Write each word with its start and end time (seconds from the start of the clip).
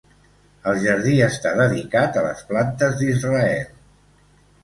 El 0.69 0.79
jardí 0.83 1.11
està 1.25 1.51
dedicat 1.59 2.17
a 2.21 2.25
les 2.27 2.41
plantes 2.53 2.97
d'Israel. 3.01 3.71